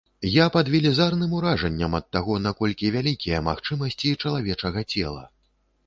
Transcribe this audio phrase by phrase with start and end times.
[0.35, 5.23] Я пад велізарным уражаннем ад таго, наколькі вялікія магчымасці чалавечага цела.